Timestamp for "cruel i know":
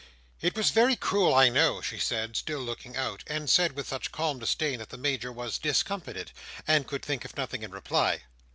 0.95-1.79